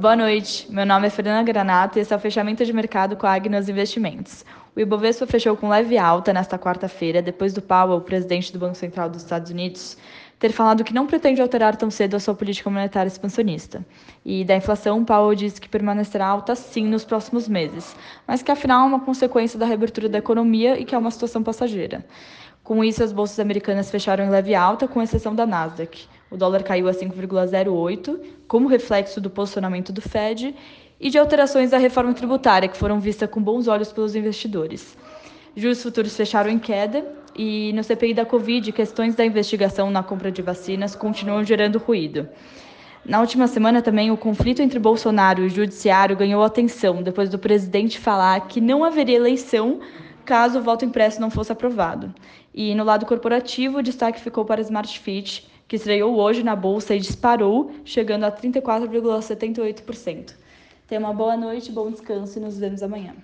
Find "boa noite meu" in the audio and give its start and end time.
0.00-0.86